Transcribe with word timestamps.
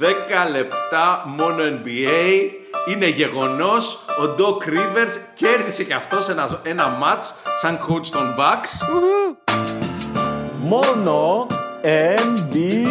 10 0.00 0.04
λεπτά 0.50 1.24
μόνο 1.26 1.56
NBA. 1.62 2.50
Είναι 2.88 3.08
γεγονός. 3.08 3.94
Ο 3.94 4.34
Doc 4.38 4.68
Rivers 4.68 5.16
κέρδισε 5.34 5.84
και 5.84 5.94
αυτός 5.94 6.28
ένα, 6.28 6.60
ένα 6.62 6.98
match 7.02 7.22
σαν 7.60 7.78
coach 7.78 8.06
των 8.06 8.34
Bucks. 8.38 8.68
Μόνο 10.58 11.46
NBA. 11.82 12.86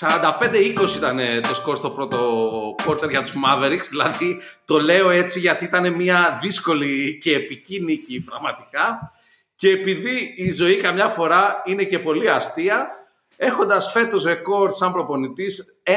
45-20 0.00 0.96
ήταν 0.96 1.20
το 1.48 1.54
σκορ 1.54 1.76
στο 1.76 1.90
πρώτο 1.90 2.74
quarter 2.86 3.10
για 3.10 3.22
τους 3.22 3.34
Mavericks. 3.46 3.86
Δηλαδή 3.90 4.40
το 4.64 4.78
λέω 4.78 5.10
έτσι 5.10 5.40
γιατί 5.40 5.64
ήταν 5.64 5.94
μια 5.94 6.38
δύσκολη 6.42 7.18
και 7.20 7.34
επική 7.34 7.80
νίκη 7.80 8.20
πραγματικά. 8.20 9.12
Και 9.54 9.70
επειδή 9.70 10.32
η 10.36 10.52
ζωή 10.52 10.76
καμιά 10.76 11.08
φορά 11.08 11.62
είναι 11.64 11.84
και 11.84 11.98
πολύ 11.98 12.30
αστεία, 12.30 12.97
έχοντας 13.40 13.90
φέτος 13.90 14.24
ρεκόρ 14.24 14.70
σαν 14.72 14.92
προπονητής 14.92 15.82
1-2 15.84 15.92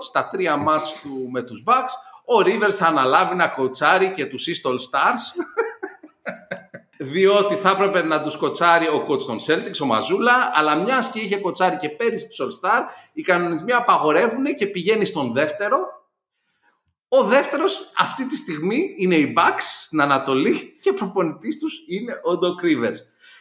στα 0.00 0.28
τρία 0.28 0.56
μάτς 0.56 1.00
του 1.00 1.28
με 1.30 1.42
τους 1.42 1.62
Bucks, 1.66 1.92
ο 2.24 2.38
Rivers 2.38 2.72
θα 2.72 2.86
αναλάβει 2.86 3.34
να 3.34 3.48
κοτσάρει 3.48 4.10
και 4.10 4.26
τους 4.26 4.46
East 4.48 4.70
All 4.70 4.74
Stars, 4.74 5.44
διότι 7.12 7.54
θα 7.54 7.70
έπρεπε 7.70 8.02
να 8.02 8.20
τους 8.20 8.36
κοτσάρει 8.36 8.86
ο 8.86 9.06
coach 9.08 9.22
των 9.22 9.38
Celtics, 9.46 9.80
ο 9.82 9.84
Μαζούλα, 9.84 10.50
αλλά 10.54 10.74
μιας 10.76 11.10
και 11.10 11.20
είχε 11.20 11.36
κοτσάρει 11.36 11.76
και 11.76 11.88
πέρυσι 11.88 12.28
τους 12.28 12.40
All 12.40 12.68
Star, 12.68 12.80
οι 13.12 13.22
κανονισμοί 13.22 13.72
απαγορεύουν 13.72 14.44
και 14.44 14.66
πηγαίνει 14.66 15.04
στον 15.04 15.32
δεύτερο. 15.32 15.78
Ο 17.08 17.22
δεύτερος 17.22 17.92
αυτή 17.98 18.26
τη 18.26 18.36
στιγμή 18.36 18.94
είναι 18.98 19.14
οι 19.14 19.34
Bucks 19.36 19.62
στην 19.82 20.00
Ανατολή 20.00 20.78
και 20.80 20.92
προπονητής 20.92 21.58
τους 21.58 21.84
είναι 21.88 22.12
ο 22.12 22.38
Doc 22.42 22.64
Rivers. 22.64 22.96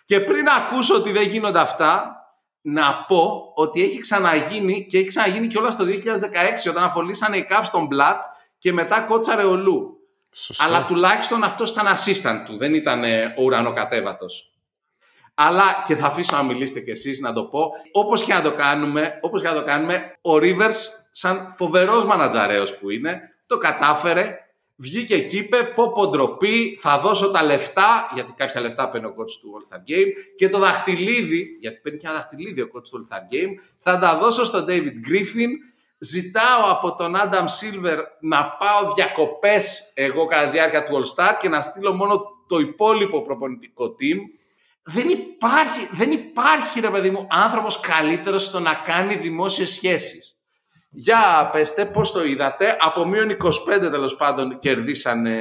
Και 0.05 0.19
πριν 0.19 0.47
ακούσω 0.47 0.95
ότι 0.95 1.11
δεν 1.11 1.27
γίνονται 1.27 1.59
αυτά, 1.59 2.22
να 2.65 3.03
πω 3.07 3.51
ότι 3.55 3.83
έχει 3.83 3.99
ξαναγίνει 3.99 4.85
και 4.85 4.97
έχει 4.97 5.07
ξαναγίνει 5.07 5.47
και 5.47 5.57
όλα 5.57 5.71
στο 5.71 5.85
2016 5.85 5.89
όταν 6.69 6.83
απολύσανε 6.83 7.37
οι 7.37 7.47
Cavs 7.49 7.67
τον 7.71 7.85
Μπλατ 7.85 8.23
και 8.57 8.73
μετά 8.73 9.01
κότσαρε 9.01 9.43
ο 9.43 9.55
Λου. 9.55 9.97
Αλλά 10.57 10.85
τουλάχιστον 10.85 11.43
αυτός 11.43 11.71
ήταν 11.71 11.85
assistant 11.85 12.43
του, 12.45 12.57
δεν 12.57 12.73
ήταν 12.73 13.03
ο 13.37 13.43
ουρανοκατέβατος. 13.43 14.53
Αλλά 15.33 15.81
και 15.85 15.95
θα 15.95 16.07
αφήσω 16.07 16.35
να 16.35 16.43
μιλήσετε 16.43 16.79
κι 16.79 16.89
εσείς 16.89 17.19
να 17.19 17.33
το 17.33 17.43
πω. 17.43 17.71
Όπως 17.91 18.23
και 18.23 18.33
να 18.33 18.41
το 18.41 18.53
κάνουμε, 18.53 19.19
όπως 19.21 19.41
και 19.41 19.47
να 19.47 19.53
το 19.53 19.63
κάνουμε 19.63 20.17
ο 20.21 20.33
Rivers 20.33 20.75
σαν 21.11 21.53
φοβερός 21.57 22.05
μανατζαρέος 22.05 22.77
που 22.77 22.89
είναι, 22.89 23.21
το 23.45 23.57
κατάφερε 23.57 24.37
Βγήκε 24.75 25.19
και 25.19 25.37
είπε 25.37 25.63
πω 25.63 25.91
πω 25.91 26.07
ντροπή, 26.07 26.77
θα 26.81 26.99
δώσω 26.99 27.31
τα 27.31 27.43
λεφτά, 27.43 28.09
γιατί 28.13 28.33
κάποια 28.37 28.61
λεφτά 28.61 28.89
παίρνει 28.89 29.07
ο 29.07 29.15
coach 29.17 29.31
του 29.41 29.53
All 29.53 29.75
Star 29.75 29.79
Game 29.79 30.07
και 30.35 30.49
το 30.49 30.59
δαχτυλίδι, 30.59 31.57
γιατί 31.59 31.79
παίρνει 31.83 31.99
και 31.99 32.07
ένα 32.07 32.15
δαχτυλίδι 32.15 32.61
ο 32.61 32.69
coach 32.73 32.83
του 32.83 32.99
All 32.99 33.13
Star 33.13 33.33
Game, 33.33 33.49
θα 33.79 33.97
τα 33.97 34.17
δώσω 34.17 34.45
στον 34.45 34.65
David 34.67 34.93
Griffin. 35.09 35.49
Ζητάω 35.97 36.71
από 36.71 36.95
τον 36.95 37.15
Adam 37.15 37.43
Silver 37.43 37.97
να 38.19 38.45
πάω 38.45 38.93
διακοπές 38.93 39.91
εγώ 39.93 40.25
κατά 40.25 40.45
τη 40.45 40.51
διάρκεια 40.51 40.83
του 40.83 41.01
All 41.01 41.15
Star 41.15 41.33
και 41.39 41.49
να 41.49 41.61
στείλω 41.61 41.93
μόνο 41.93 42.21
το 42.47 42.57
υπόλοιπο 42.59 43.21
προπονητικό 43.21 43.85
team. 43.85 44.17
Δεν 44.83 45.09
υπάρχει, 45.09 45.89
δεν 45.91 46.11
υπάρχει 46.11 46.79
ρε 46.79 46.89
παιδί 46.89 47.09
μου 47.09 47.27
άνθρωπος 47.29 47.79
καλύτερος 47.79 48.43
στο 48.43 48.59
να 48.59 48.73
κάνει 48.73 49.15
δημόσιες 49.15 49.69
σχέσεις. 49.69 50.37
Για 50.95 51.49
πέστε 51.51 51.85
πώς 51.85 52.11
το 52.11 52.23
είδατε; 52.23 52.77
Από 52.79 53.05
μείον 53.05 53.29
25 53.29 53.89
τέλος 53.91 54.15
πάντων 54.15 54.59
κερδίσανε 54.59 55.39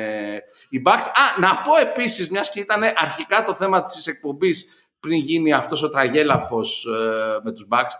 οι 0.69 0.83
Bucks. 0.87 0.93
Α, 0.93 1.41
να 1.41 1.57
πω 1.57 1.77
επίσης, 1.77 2.31
μιας 2.31 2.51
και 2.51 2.61
ήταν 2.61 2.83
αρχικά 2.97 3.43
το 3.43 3.55
θέμα 3.55 3.83
της 3.83 4.07
εκπομπής 4.07 4.89
πριν 5.01 5.19
γίνει 5.19 5.53
αυτός 5.53 5.83
ο 5.83 5.89
τραγέλαφος 5.89 6.85
ε, 6.85 7.41
με 7.43 7.53
τους 7.53 7.67
Bucks, 7.71 7.93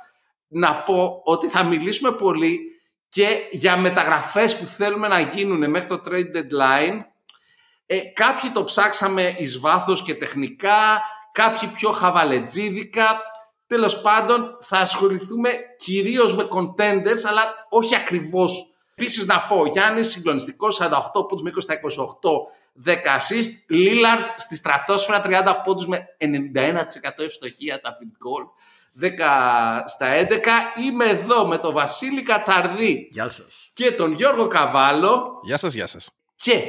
να 0.49 0.77
πω 0.77 1.21
ότι 1.25 1.49
θα 1.49 1.65
μιλήσουμε 1.65 2.13
πολύ 2.13 2.59
και 3.09 3.49
για 3.51 3.77
μεταγραφές 3.77 4.57
που 4.57 4.67
θέλουμε 4.67 5.09
να 5.09 5.21
γίνουν 5.21 5.71
μέχρι 5.71 5.89
το 5.89 6.01
trade 6.05 6.37
deadline. 6.37 7.01
Ε, 7.87 7.99
κάποιοι 7.99 8.51
το 8.51 8.65
ψάξαμε 8.65 9.35
εις 9.37 9.59
βάθος 9.59 10.03
και 10.03 10.15
τεχνικά, 10.15 11.03
κάποιοι 11.33 11.69
πιο 11.69 11.91
χαβαλετζίδικα. 11.91 13.21
Τέλος 13.73 14.01
πάντων, 14.01 14.59
θα 14.61 14.79
ασχοληθούμε 14.79 15.51
κυρίως 15.77 16.35
με 16.35 16.49
contenders, 16.51 17.23
αλλά 17.29 17.67
όχι 17.69 17.95
ακριβώς. 17.97 18.67
Επίσης, 18.97 19.27
να 19.27 19.41
πω, 19.41 19.67
Γιάννης 19.67 20.11
συγκλονιστικός 20.11 20.77
48 20.77 21.27
πόντους 21.29 21.43
με 21.43 21.51
20 21.51 21.61
στα 21.61 21.75
28, 21.75 22.49
10 22.75 23.17
assist. 23.17 23.51
Λίλαρντ 23.69 24.23
στη 24.37 24.57
στρατόσφαιρα 24.57 25.21
30 25.21 25.63
πόντους 25.65 25.87
με 25.87 26.05
91% 26.17 27.23
ευστοχία 27.23 27.77
στα 27.77 27.97
field 27.99 28.17
goal. 28.27 28.45
10 28.93 29.85
στα 29.87 30.07
11. 30.07 30.73
Είμαι 30.85 31.05
εδώ 31.05 31.47
με 31.47 31.59
τον 31.59 31.73
Βασίλη 31.73 32.23
Κατσαρδί. 32.23 33.09
Γεια 33.11 33.29
σας. 33.29 33.71
Και 33.73 33.93
τον 33.93 34.13
Γιώργο 34.13 34.47
Καβάλο. 34.47 35.41
Γεια 35.43 35.57
σας, 35.57 35.75
γεια 35.75 35.87
σας. 35.87 36.11
Και, 36.35 36.63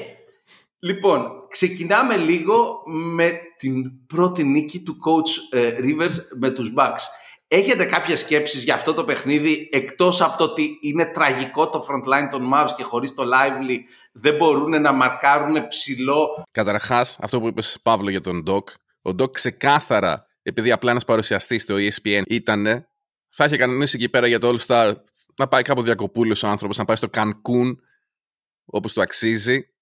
λοιπόν, 0.79 1.42
ξεκινάμε 1.53 2.17
λίγο 2.17 2.81
με 2.85 3.39
την 3.57 4.05
πρώτη 4.05 4.43
νίκη 4.43 4.79
του 4.81 4.97
coach 5.05 5.57
ε, 5.57 5.77
Rivers 5.77 6.15
με 6.39 6.49
τους 6.49 6.71
Bucks. 6.77 7.01
Έχετε 7.47 7.85
κάποιες 7.85 8.19
σκέψεις 8.19 8.63
για 8.63 8.73
αυτό 8.73 8.93
το 8.93 9.03
παιχνίδι 9.03 9.69
εκτός 9.71 10.21
από 10.21 10.37
το 10.37 10.43
ότι 10.43 10.77
είναι 10.81 11.05
τραγικό 11.05 11.69
το 11.69 11.85
front 11.89 12.09
line 12.09 12.27
των 12.31 12.51
Mavs 12.53 12.69
και 12.75 12.83
χωρίς 12.83 13.13
το 13.13 13.23
Lively 13.23 13.77
δεν 14.11 14.35
μπορούν 14.35 14.81
να 14.81 14.91
μαρκάρουν 14.91 15.67
ψηλό; 15.67 16.43
Καταρχάς, 16.51 17.17
αυτό 17.21 17.39
που 17.39 17.47
είπες 17.47 17.79
Παύλο 17.83 18.09
για 18.09 18.21
τον 18.21 18.43
Doc, 18.47 18.63
ο 19.01 19.09
Doc 19.19 19.31
ξεκάθαρα, 19.31 20.25
επειδή 20.41 20.71
απλά 20.71 20.91
ένας 20.91 21.05
παρουσιαστής 21.05 21.61
στο 21.61 21.75
ESPN 21.77 22.21
ήταν, 22.27 22.87
θα 23.29 23.45
είχε 23.45 23.57
κανονίσει 23.57 23.95
εκεί 23.95 24.09
πέρα 24.09 24.27
για 24.27 24.39
το 24.39 24.49
All 24.49 24.65
Star 24.67 24.93
να 25.35 25.47
πάει 25.47 25.61
κάπου 25.61 25.81
διακοπούλος 25.81 26.43
ο 26.43 26.47
άνθρωπος, 26.47 26.77
να 26.77 26.85
πάει 26.85 26.95
στο 26.95 27.07
Cancun 27.13 27.75
όπως 28.65 28.93
του 28.93 29.01
αξίζει 29.01 29.72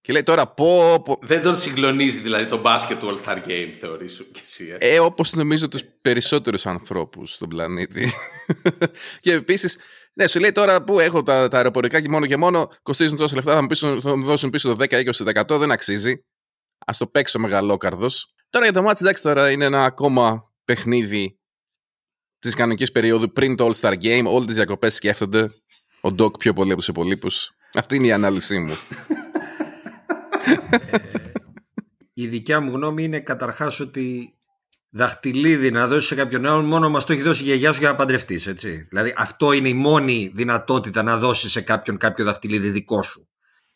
και 0.00 0.12
λέει 0.12 0.22
τώρα 0.22 0.46
πω, 0.46 1.02
πω... 1.04 1.18
Δεν 1.22 1.42
τον 1.42 1.56
συγκλονίζει 1.56 2.20
δηλαδή 2.20 2.46
το 2.46 2.60
μπάσκετ 2.60 2.98
του 2.98 3.16
All 3.16 3.24
Star 3.24 3.36
Game 3.36 3.72
θεωρείς 3.78 4.22
και 4.32 4.40
εσύ. 4.42 4.76
Ε, 4.78 4.94
ε 4.94 5.00
όπως 5.00 5.32
νομίζω 5.32 5.68
τους 5.68 5.82
περισσότερους 6.00 6.66
ανθρώπους 6.66 7.34
στον 7.34 7.48
πλανήτη. 7.48 8.12
και 9.20 9.32
επίσης, 9.32 9.78
ναι, 10.12 10.26
σου 10.26 10.40
λέει 10.40 10.52
τώρα 10.52 10.84
που 10.84 11.00
έχω 11.00 11.22
τα, 11.22 11.48
τα 11.48 11.56
αεροπορικά 11.56 12.00
και 12.00 12.08
μόνο 12.08 12.26
και 12.26 12.36
μόνο 12.36 12.70
κοστίζουν 12.82 13.16
τόσα 13.16 13.34
λεφτά, 13.34 13.54
θα 13.54 13.60
μου, 13.60 13.66
πίσω, 13.66 14.00
θα 14.00 14.16
μου 14.16 14.24
δώσουν 14.24 14.50
πίσω 14.50 14.76
το 14.76 14.84
10-20%, 14.90 15.58
δεν 15.58 15.70
αξίζει. 15.70 16.24
Ας 16.86 16.98
το 16.98 17.06
παίξω 17.06 17.38
μεγαλόκαρδος. 17.38 18.34
Τώρα 18.50 18.64
για 18.64 18.74
το 18.74 18.82
μάτς, 18.82 19.00
εντάξει, 19.00 19.22
τώρα 19.22 19.50
είναι 19.50 19.64
ένα 19.64 19.84
ακόμα 19.84 20.52
παιχνίδι 20.64 21.38
της 22.38 22.54
κανονικής 22.54 22.92
περίοδου 22.92 23.32
πριν 23.32 23.56
το 23.56 23.70
All 23.70 23.80
Star 23.80 23.94
Game. 24.02 24.24
Όλες 24.24 24.46
τις 24.46 24.54
διακοπές 24.54 24.94
σκέφτονται. 24.94 25.42
Ο 26.00 26.08
Doc 26.18 26.38
πιο 26.38 26.52
πολύ 26.52 26.70
από 26.70 26.78
τους 26.78 26.88
υπολείπους. 26.88 27.50
Αυτή 27.74 27.96
είναι 27.96 28.06
η 28.06 28.12
ανάλυση 28.12 28.58
μου. 28.58 28.76
η 32.12 32.26
δικιά 32.26 32.60
μου 32.60 32.72
γνώμη 32.72 33.04
είναι 33.04 33.20
καταρχάς 33.20 33.80
ότι 33.80 34.34
δαχτυλίδι 34.90 35.70
να 35.70 35.86
δώσεις 35.86 36.08
σε 36.08 36.14
κάποιον 36.14 36.46
άλλον 36.46 36.64
μόνο 36.64 36.90
μας 36.90 37.04
το 37.04 37.12
έχει 37.12 37.22
δώσει 37.22 37.42
η 37.42 37.46
γιαγιά 37.46 37.72
σου 37.72 37.80
για 37.80 37.88
να 37.90 37.96
παντρευτείς, 37.96 38.46
έτσι. 38.46 38.86
Δηλαδή 38.88 39.14
αυτό 39.16 39.52
είναι 39.52 39.68
η 39.68 39.74
μόνη 39.74 40.30
δυνατότητα 40.34 41.02
να 41.02 41.16
δώσεις 41.16 41.52
σε 41.52 41.60
κάποιον 41.60 41.96
κάποιο 41.96 42.24
δαχτυλίδι 42.24 42.70
δικό 42.70 43.02
σου. 43.02 43.28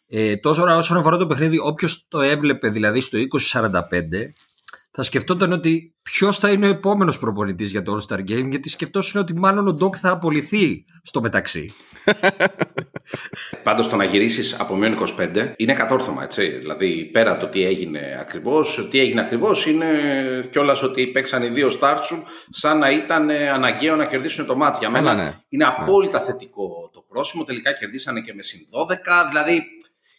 Ε, 0.06 0.36
τόσο 0.36 0.62
όσον 0.62 0.96
αφορά 0.96 1.16
το 1.16 1.26
παιχνίδι, 1.26 1.58
όποιος 1.58 2.06
το 2.08 2.20
έβλεπε 2.20 2.68
δηλαδή 2.68 3.00
στο 3.00 3.18
2045, 3.52 3.70
θα 4.96 5.02
σκεφτόταν 5.02 5.52
ότι 5.52 5.94
ποιος 6.02 6.38
θα 6.38 6.50
είναι 6.50 6.66
ο 6.66 6.68
επόμενος 6.68 7.18
προπονητής 7.18 7.70
για 7.70 7.82
το 7.82 7.96
All 7.96 8.12
Star 8.12 8.18
Game, 8.18 8.48
γιατί 8.50 8.68
σκεφτόσουν 8.68 9.20
ότι 9.20 9.34
μάλλον 9.34 9.68
ο 9.68 9.72
Ντόκ 9.72 9.94
θα 10.00 10.10
απολυθεί 10.10 10.84
στο 11.02 11.20
μεταξύ. 11.20 11.74
Πάντως 13.62 13.88
το 13.88 13.96
να 13.96 14.04
γυρίσεις 14.04 14.56
από 14.58 14.76
μείον 14.76 14.98
25 15.18 15.52
είναι 15.56 15.72
κατόρθωμα, 15.72 16.22
έτσι. 16.22 16.48
Δηλαδή 16.48 17.04
πέρα 17.04 17.36
το 17.36 17.46
τι 17.46 17.64
έγινε 17.64 18.16
ακριβώς, 18.20 18.88
τι 18.90 18.98
έγινε 18.98 19.20
ακριβώς 19.20 19.66
είναι 19.66 19.86
κιόλας 20.50 20.82
ότι 20.82 21.06
παίξαν 21.06 21.42
οι 21.42 21.48
δύο 21.48 21.70
stars 21.80 22.00
σου 22.02 22.24
σαν 22.50 22.78
να 22.78 22.90
ήταν 22.90 23.30
αναγκαίο 23.30 23.96
να 23.96 24.06
κερδίσουν 24.06 24.46
το 24.46 24.56
μάτς. 24.56 24.78
Για 24.78 24.90
μένα 24.90 25.14
ναι. 25.14 25.34
είναι 25.48 25.64
απόλυτα 25.64 26.20
θετικό 26.20 26.90
το 26.92 27.04
πρόσημο. 27.08 27.44
Τελικά 27.44 27.72
κερδίσανε 27.72 28.20
και 28.20 28.34
με 28.34 28.42
συν 28.42 28.60
12. 28.88 29.28
Δηλαδή 29.28 29.62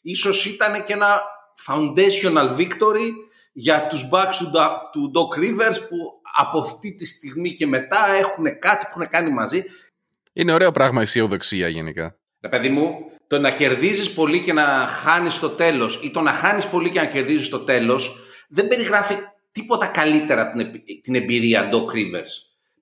ίσως 0.01 0.45
ήταν 0.45 0.83
και 0.83 0.93
ένα 0.93 1.21
foundational 1.67 2.57
victory 2.57 3.11
για 3.57 3.87
τους 3.87 4.09
backs 4.11 4.35
του, 4.39 4.51
του 4.91 5.11
Doc 5.15 5.39
Rivers 5.39 5.87
που 5.89 5.97
από 6.37 6.59
αυτή 6.59 6.95
τη 6.95 7.05
στιγμή 7.05 7.53
και 7.53 7.67
μετά 7.67 8.05
έχουν 8.19 8.59
κάτι 8.59 8.85
που 8.85 8.91
έχουν 8.95 9.07
κάνει 9.07 9.31
μαζί. 9.31 9.63
Είναι 10.33 10.53
ωραίο 10.53 10.71
πράγμα 10.71 10.99
η 10.99 11.03
αισιοδοξία 11.03 11.67
γενικά. 11.67 12.17
Ρε 12.41 12.49
παιδί 12.49 12.69
μου, 12.69 13.11
το 13.27 13.39
να 13.39 13.51
κερδίζεις 13.51 14.13
πολύ 14.13 14.39
και 14.39 14.53
να 14.53 14.87
χάνεις 14.87 15.33
στο 15.33 15.49
τέλος 15.49 15.99
ή 16.03 16.11
το 16.11 16.21
να 16.21 16.31
χάνεις 16.31 16.67
πολύ 16.67 16.89
και 16.89 16.99
να 16.99 17.05
κερδίζεις 17.05 17.45
στο 17.45 17.59
τέλος 17.59 18.15
δεν 18.49 18.67
περιγράφει 18.67 19.15
τίποτα 19.51 19.87
καλύτερα 19.87 20.51
την, 20.51 20.71
την 21.01 21.15
εμπειρία 21.15 21.69
Doc 21.71 21.95
Rivers, 21.95 22.29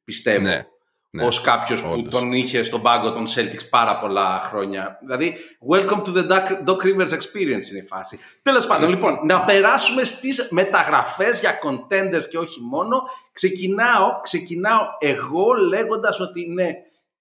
πιστεύω. 0.04 0.48
Ναι 0.48 0.66
ναι, 1.16 1.26
ως 1.26 1.42
κάποιος 1.42 1.82
που 1.82 2.02
τον 2.02 2.32
είχε 2.32 2.64
στον 2.64 2.82
πάγκο 2.82 3.12
των 3.12 3.26
Celtics 3.36 3.70
πάρα 3.70 3.98
πολλά 3.98 4.40
χρόνια. 4.40 5.00
Δηλαδή, 5.02 5.36
welcome 5.72 6.02
to 6.04 6.14
the 6.16 6.28
Doc, 6.66 6.78
Rivers 6.84 7.10
experience 7.10 7.70
είναι 7.70 7.80
η 7.80 7.88
φάση. 7.88 8.20
Τέλος 8.42 8.68
πάντων, 8.68 8.90
ναι. 8.90 8.96
λοιπόν, 8.96 9.20
να 9.24 9.44
περάσουμε 9.44 10.04
στις 10.04 10.48
μεταγραφές 10.50 11.40
για 11.40 11.58
contenders 11.64 12.24
και 12.30 12.38
όχι 12.38 12.62
μόνο. 12.62 13.02
Ξεκινάω, 13.32 14.22
ξεκινάω 14.22 14.82
εγώ 15.00 15.52
λέγοντας 15.68 16.20
ότι 16.20 16.48
ναι, 16.48 16.70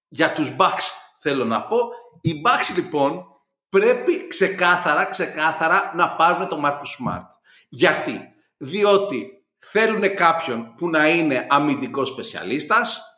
για 0.07 0.33
τους 0.33 0.55
Bucks 0.59 0.89
θέλω 1.19 1.45
να 1.45 1.61
πω. 1.61 1.77
Οι 2.21 2.31
Bucks 2.45 2.75
λοιπόν 2.75 3.25
πρέπει 3.69 4.27
ξεκάθαρα, 4.27 5.05
ξεκάθαρα 5.05 5.91
να 5.95 6.09
πάρουν 6.09 6.47
τον 6.47 6.61
Marcus 6.65 6.71
Smart. 6.71 7.27
Γιατί; 7.69 8.19
Διότι 8.57 9.45
θέλουν 9.59 10.15
κάποιον 10.15 10.73
που 10.77 10.89
να 10.89 11.07
είναι 11.07 11.45
αμυντικός 11.49 12.07
σπεσιαλίστας, 12.07 13.12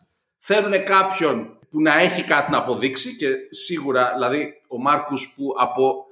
θέλουν 0.48 0.84
κάποιον 0.84 1.58
που 1.70 1.82
να 1.82 2.00
έχει 2.00 2.24
κάτι 2.24 2.52
να 2.52 2.58
αποδείξει 2.58 3.16
και 3.16 3.28
σίγουρα, 3.50 4.12
δηλαδή 4.14 4.54
ο 4.68 4.82
Μάρκους 4.82 5.34
που 5.36 5.54
από 5.58 6.06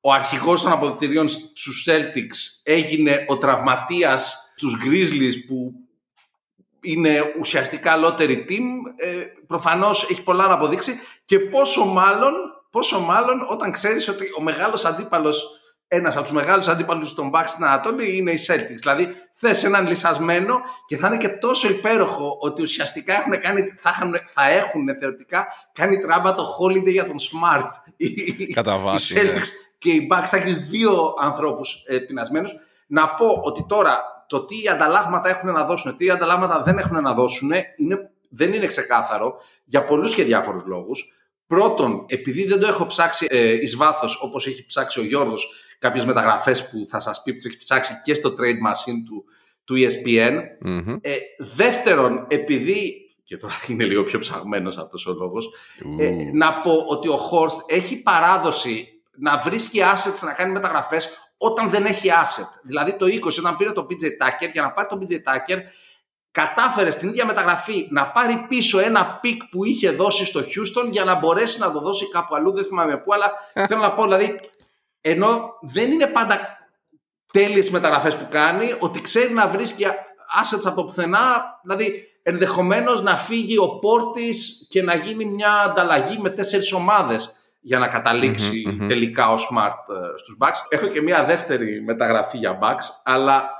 ο 0.00 0.12
αρχηγός 0.12 0.62
των 0.62 0.72
αποδητηρίων 0.72 1.28
στους 1.28 1.86
Celtics 1.88 2.60
έγινε 2.62 3.24
ο 3.28 3.38
τραυματίας 3.38 4.52
στους 4.56 4.76
Grizzlies 4.84 5.32
που 5.46 5.72
είναι 6.80 7.34
ουσιαστικά 7.38 7.96
λότερη 7.96 8.44
team, 8.48 8.64
ε, 8.96 9.24
προφανώς 9.46 10.10
έχει 10.10 10.22
πολλά 10.22 10.46
να 10.46 10.54
αποδείξει 10.54 10.98
και 11.24 11.38
πόσο 11.38 11.84
μάλλον, 11.84 12.34
πόσο 12.70 13.00
μάλλον 13.00 13.46
όταν 13.50 13.72
ξέρεις 13.72 14.08
ότι 14.08 14.24
ο 14.38 14.42
μεγάλος 14.42 14.84
αντίπαλος 14.84 15.57
ένας 15.88 16.16
από 16.16 16.24
τους 16.24 16.34
μεγάλους 16.34 16.68
αντίπαλου 16.68 17.14
των 17.14 17.30
Bucks 17.34 17.44
στην 17.46 17.64
Ανατολή 17.64 18.16
είναι 18.16 18.30
οι 18.30 18.38
Celtics. 18.46 18.78
Δηλαδή, 18.80 19.08
θες 19.32 19.64
έναν 19.64 19.86
λυσασμένο 19.86 20.60
και 20.86 20.96
θα 20.96 21.06
είναι 21.06 21.16
και 21.16 21.28
τόσο 21.28 21.68
υπέροχο 21.68 22.36
ότι 22.40 22.62
ουσιαστικά 22.62 23.14
έχουν 23.14 23.40
κάνει, 23.40 23.74
θα, 23.78 23.88
έχουν, 23.88 24.14
θα 24.26 24.50
έχουν 24.50 24.96
θεωρητικά 24.98 25.46
κάνει 25.72 25.98
τράμπα 25.98 26.34
το 26.34 26.44
holiday 26.60 26.90
για 26.90 27.04
τον 27.04 27.16
Smart. 27.18 27.70
Κατά 28.54 28.78
βάση. 28.78 29.14
Οι 29.14 29.18
Celtics 29.20 29.34
ναι. 29.34 29.40
και 29.78 29.90
οι 29.90 30.08
Bucks 30.12 30.26
θα 30.26 30.36
έχεις 30.36 30.56
δύο 30.56 31.14
ανθρώπους 31.20 31.84
ε, 31.86 31.98
πεινασμένους. 31.98 32.52
Να 32.86 33.08
πω 33.08 33.40
ότι 33.42 33.64
τώρα 33.68 34.00
το 34.28 34.44
τι 34.44 34.68
ανταλλάγματα 34.68 35.28
έχουν 35.28 35.52
να 35.52 35.64
δώσουν, 35.64 35.96
τι 35.96 36.10
ανταλλάγματα 36.10 36.62
δεν 36.62 36.78
έχουν 36.78 37.02
να 37.02 37.12
δώσουν, 37.12 37.50
είναι, 37.76 38.10
δεν 38.28 38.52
είναι 38.52 38.66
ξεκάθαρο 38.66 39.34
για 39.64 39.84
πολλούς 39.84 40.14
και 40.14 40.24
διάφορους 40.24 40.62
λόγους. 40.66 41.12
Πρώτον, 41.46 42.04
επειδή 42.06 42.46
δεν 42.46 42.60
το 42.60 42.66
έχω 42.66 42.86
ψάξει 42.86 43.26
ε, 43.30 43.52
εις 43.52 43.76
βάθος 43.76 44.22
όπως 44.22 44.46
έχει 44.46 44.66
ψάξει 44.66 45.00
ο 45.00 45.04
Γιώργος 45.04 45.67
κάποιες 45.78 46.04
μεταγραφές 46.04 46.68
που 46.68 46.86
θα 46.88 47.00
σας 47.00 47.22
πει 47.22 47.32
που 47.32 47.38
έχεις 47.44 47.58
ψάξει 47.58 48.00
και 48.04 48.14
στο 48.14 48.34
trade 48.38 48.70
machine 48.70 49.02
του, 49.06 49.24
του 49.64 49.74
ESPN. 49.76 50.40
Ε, 51.00 51.16
δεύτερον, 51.38 52.26
επειδή 52.28 53.08
και 53.28 53.36
τώρα 53.36 53.54
είναι 53.68 53.84
λίγο 53.84 54.02
πιο 54.02 54.18
ψαγμένος 54.18 54.78
αυτός 54.78 55.06
ο 55.06 55.12
λόγος, 55.12 55.54
ε, 55.98 56.10
να 56.32 56.60
πω 56.60 56.84
ότι 56.88 57.08
ο 57.08 57.18
Horst 57.30 57.70
έχει 57.70 57.96
παράδοση 57.96 58.88
να 59.16 59.38
βρίσκει 59.38 59.80
assets 59.82 60.20
να 60.20 60.32
κάνει 60.32 60.52
μεταγραφές 60.52 61.08
όταν 61.36 61.70
δεν 61.70 61.84
έχει 61.84 62.08
asset. 62.22 62.60
Δηλαδή 62.62 62.96
το 62.96 63.06
20 63.06 63.38
όταν 63.38 63.56
πήρε 63.56 63.72
το 63.72 63.86
PJ 63.90 64.04
Tucker, 64.04 64.50
για 64.52 64.62
να 64.62 64.72
πάρει 64.72 64.88
το 64.88 64.98
PJ 65.02 65.12
Tucker 65.12 65.58
κατάφερε 66.30 66.90
στην 66.90 67.08
ίδια 67.08 67.26
μεταγραφή 67.26 67.88
να 67.90 68.10
πάρει 68.10 68.44
πίσω 68.48 68.78
ένα 68.78 69.18
pick 69.20 69.44
που 69.44 69.64
είχε 69.64 69.90
δώσει 69.90 70.24
στο 70.24 70.40
Houston 70.40 70.90
για 70.90 71.04
να 71.04 71.14
μπορέσει 71.14 71.58
να 71.58 71.72
το 71.72 71.80
δώσει 71.80 72.08
κάπου 72.08 72.34
αλλού, 72.34 72.52
δεν 72.52 72.64
θυμάμαι 72.64 72.96
πού, 72.96 73.14
αλλά 73.14 73.32
θέλω 73.68 73.80
να 73.80 73.92
πω 73.92 74.02
δηλαδή 74.02 74.40
ενώ 75.00 75.50
δεν 75.60 75.92
είναι 75.92 76.06
πάντα 76.06 76.38
τέλειες 77.32 77.70
μεταγραφές 77.70 78.16
που 78.16 78.26
κάνει, 78.30 78.74
ότι 78.78 79.00
ξέρει 79.00 79.32
να 79.32 79.48
βρίσκει 79.48 79.84
assets 80.42 80.64
από 80.64 80.84
πουθενά, 80.84 81.60
δηλαδή 81.62 82.02
ενδεχομένως 82.22 83.02
να 83.02 83.16
φύγει 83.16 83.58
ο 83.58 83.78
Πόρτις 83.78 84.66
και 84.68 84.82
να 84.82 84.94
γίνει 84.94 85.24
μια 85.24 85.52
ανταλλαγή 85.52 86.18
με 86.18 86.30
τέσσερις 86.30 86.72
ομάδες 86.72 87.32
για 87.60 87.78
να 87.78 87.88
καταληξει 87.88 88.78
τελικά 88.88 89.30
ο 89.30 89.34
Smart 89.34 89.94
ε, 89.94 90.18
στους 90.18 90.36
Bucks. 90.40 90.66
Έχω 90.68 90.86
και 90.86 91.02
μια 91.02 91.24
δεύτερη 91.24 91.82
μεταγραφή 91.82 92.38
για 92.38 92.58
Bucks, 92.62 92.84
αλλά 93.04 93.56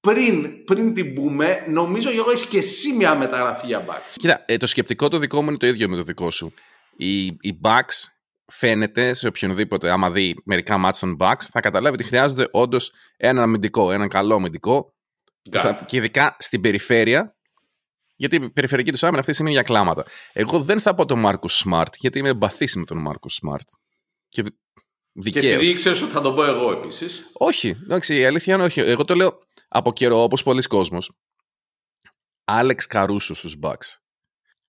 πριν, 0.00 0.64
πριν 0.64 0.94
την 0.94 1.14
πούμε, 1.14 1.64
νομίζω 1.68 2.10
Γιώργο 2.10 2.30
έχεις 2.30 2.46
και 2.46 2.58
εσύ 2.58 2.92
μια 2.92 3.14
μεταγραφή 3.14 3.66
για 3.66 3.84
Bucks. 3.86 4.12
Κοίτα, 4.16 4.42
ε, 4.46 4.56
το 4.56 4.66
σκεπτικό 4.66 5.08
το 5.08 5.18
δικό 5.18 5.42
μου 5.42 5.48
είναι 5.48 5.58
το 5.58 5.66
ίδιο 5.66 5.88
με 5.88 5.96
το 5.96 6.02
δικό 6.02 6.30
σου. 6.30 6.54
Οι, 6.96 7.24
οι 7.24 7.60
Bucks 7.62 8.19
φαίνεται 8.50 9.14
σε 9.14 9.28
οποιονδήποτε, 9.28 9.90
άμα 9.90 10.10
δει 10.10 10.36
μερικά 10.44 10.78
μάτια 10.78 11.00
των 11.00 11.16
Bucks, 11.20 11.42
θα 11.50 11.60
καταλάβει 11.60 11.94
ότι 11.94 12.04
χρειάζονται 12.04 12.46
όντως 12.50 12.92
έναν 13.16 13.42
αμυντικό, 13.42 13.92
έναν 13.92 14.08
καλό 14.08 14.34
αμυντικό. 14.34 14.94
και 15.86 15.96
ειδικά 15.96 16.36
στην 16.38 16.60
περιφέρεια, 16.60 17.36
γιατί 18.16 18.36
η 18.36 18.50
περιφερειακή 18.50 18.92
του 18.92 18.98
άμυνα 19.00 19.18
αυτή 19.18 19.30
τη 19.30 19.36
στιγμή 19.36 19.52
είναι 19.52 19.60
για 19.60 19.74
κλάματα. 19.74 20.04
Εγώ 20.32 20.60
δεν 20.60 20.80
θα 20.80 20.94
πω 20.94 21.04
τον 21.04 21.18
Μάρκο 21.18 21.48
Σμαρτ, 21.48 21.94
γιατί 21.98 22.18
είμαι 22.18 22.28
εμπαθής 22.28 22.76
με 22.76 22.84
τον 22.84 22.98
Μάρκο 22.98 23.28
Σμαρτ. 23.28 23.68
Και 24.28 24.42
δικαίως. 25.12 25.44
Και 25.44 25.52
επειδή 25.52 25.72
ξέρει 25.72 26.02
ότι 26.02 26.12
θα 26.12 26.20
τον 26.20 26.34
πω 26.34 26.44
εγώ 26.44 26.72
επίσης. 26.72 27.30
Όχι, 27.32 27.68
εντάξει, 27.68 28.16
η 28.16 28.24
αλήθεια 28.24 28.54
είναι 28.54 28.64
όχι. 28.64 28.80
Εγώ 28.80 29.04
το 29.04 29.14
λέω 29.14 29.38
από 29.68 29.92
καιρό, 29.92 30.22
όπως 30.22 30.42
πολλοί 30.42 30.62
κόσμος. 30.62 31.12
Άλεξ 32.44 32.86
Καρούσο 32.86 33.34
στους 33.34 33.56
Bucks. 33.62 33.98